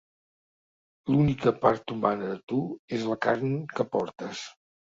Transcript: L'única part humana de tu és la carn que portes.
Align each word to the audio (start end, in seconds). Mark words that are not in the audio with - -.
L'única 1.15 1.53
part 1.67 1.93
humana 1.97 2.31
de 2.31 2.39
tu 2.53 2.63
és 2.99 3.07
la 3.13 3.21
carn 3.29 3.55
que 3.77 3.89
portes. 3.95 4.45